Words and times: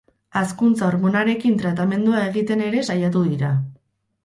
Hazkuntza 0.39 0.85
hormonarekin 0.87 1.59
tratamendua 1.61 2.23
egiten 2.31 2.65
ere 2.71 2.83
saiatu 2.91 3.25
dira. 3.31 3.55